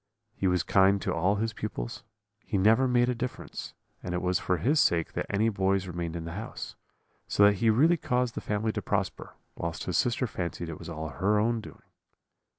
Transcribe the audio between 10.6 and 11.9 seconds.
it was all her own doing.